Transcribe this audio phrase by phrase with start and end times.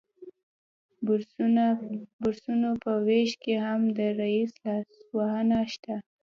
[1.07, 5.95] د بورسونو په ویش کې هم د رییس لاسوهنه شته